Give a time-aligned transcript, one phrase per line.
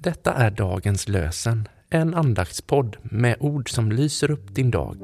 [0.00, 4.96] Detta är dagens lösen, en andaktspodd med ord som lyser upp din dag.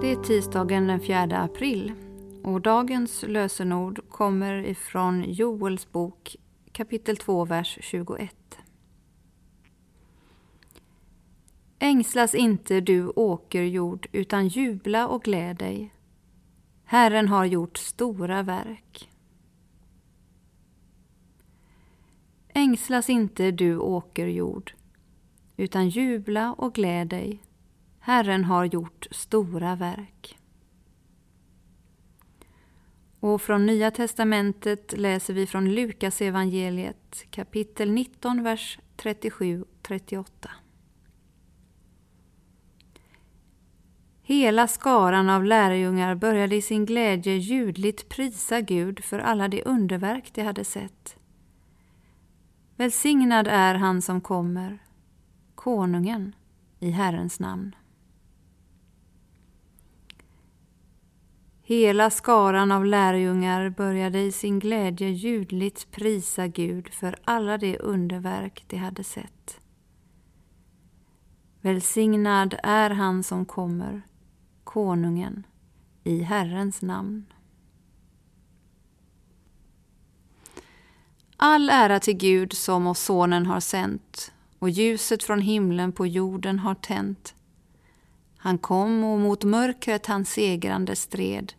[0.00, 1.92] Det är tisdagen den 4 april
[2.44, 6.36] och dagens lösenord kommer ifrån Joels bok
[6.72, 8.30] kapitel 2, vers 21.
[11.84, 15.94] Ängslas inte du åkerjord, utan jubla och gläd dig.
[16.84, 19.10] Herren har gjort stora verk.
[22.48, 24.72] Ängslas inte du åkerjord,
[25.56, 27.42] utan jubla och gläd dig.
[28.00, 30.38] Herren har gjort stora verk.
[33.20, 40.24] Och från Nya testamentet läser vi från Lukas evangeliet kapitel 19, vers 37-38.
[44.32, 50.30] Hela skaran av lärjungar började i sin glädje ljudligt prisa Gud för alla de underverk
[50.34, 51.16] de hade sett.
[52.76, 54.78] Välsignad är han som kommer,
[55.54, 56.34] konungen,
[56.80, 57.76] i Herrens namn.
[61.62, 68.64] Hela skaran av lärjungar började i sin glädje ljudligt prisa Gud för alla de underverk
[68.66, 69.60] de hade sett.
[71.60, 74.02] Välsignad är han som kommer,
[74.72, 75.46] konungen,
[76.04, 77.26] i Herrens namn.
[81.36, 86.58] All ära till Gud som oss Sonen har sänt och ljuset från himlen på jorden
[86.58, 87.34] har tänt.
[88.36, 91.52] Han kom och mot mörkret han segrande stred.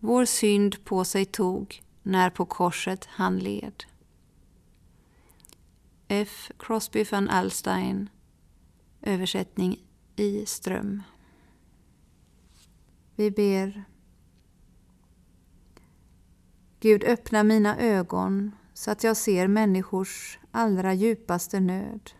[0.00, 3.84] Vår synd på sig tog när på korset han led.
[6.08, 6.50] F.
[6.58, 8.08] Crosby van Alstein
[9.02, 9.76] Översättning
[10.16, 11.02] i Ström
[13.18, 13.84] vi ber.
[16.80, 22.10] Gud, öppna mina ögon så att jag ser människors allra djupaste nöd.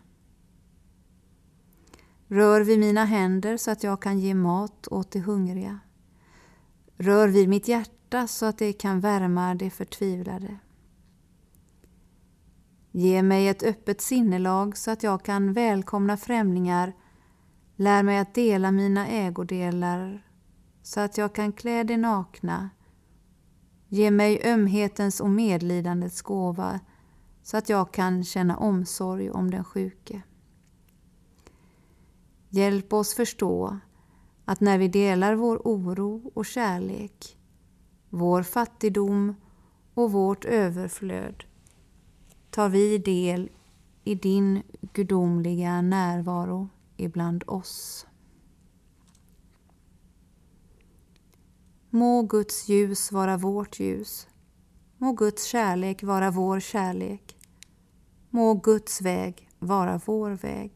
[2.27, 5.79] Rör vid mina händer så att jag kan ge mat åt de hungriga.
[6.97, 10.57] Rör vid mitt hjärta så att det kan värma de förtvivlade.
[12.91, 16.93] Ge mig ett öppet sinnelag så att jag kan välkomna främlingar.
[17.75, 20.28] Lär mig att dela mina ägodelar
[20.89, 22.69] så att jag kan klä det nakna.
[23.87, 26.79] Ge mig ömhetens och medlidandets gåva
[27.43, 30.21] så att jag kan känna omsorg om den sjuke.
[32.49, 33.77] Hjälp oss förstå
[34.45, 37.37] att när vi delar vår oro och kärlek,
[38.09, 39.35] vår fattigdom
[39.93, 41.43] och vårt överflöd
[42.49, 43.49] tar vi del
[44.03, 44.63] i din
[44.93, 48.05] gudomliga närvaro ibland oss.
[51.89, 54.27] Må Guds ljus vara vårt ljus.
[54.97, 57.35] Må Guds kärlek vara vår kärlek.
[58.29, 60.71] Må Guds väg vara vår väg.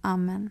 [0.00, 0.50] Amen.